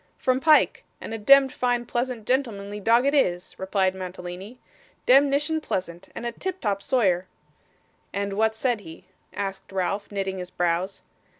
[0.17, 4.57] 'From Pyke; and a demd, fine, pleasant, gentlemanly dog it is,' replied Mantalini.
[5.05, 7.27] 'Demnition pleasant, and a tip top sawyer.'
[8.11, 11.03] 'And what said he?' asked Ralph, knitting his brows.